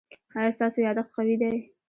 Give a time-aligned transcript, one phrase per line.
[0.39, 1.51] ایا ستاسو یادښت قوي دی؟